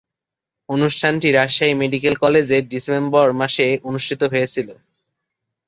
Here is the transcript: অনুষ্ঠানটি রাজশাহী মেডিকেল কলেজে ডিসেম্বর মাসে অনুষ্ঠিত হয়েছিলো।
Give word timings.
অনুষ্ঠানটি 0.69 1.27
রাজশাহী 1.31 1.73
মেডিকেল 1.81 2.15
কলেজে 2.23 2.57
ডিসেম্বর 2.71 3.27
মাসে 3.41 3.67
অনুষ্ঠিত 3.89 4.21
হয়েছিলো। 4.31 4.73